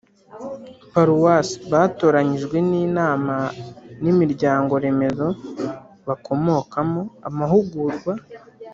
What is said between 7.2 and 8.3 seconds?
amahugurwa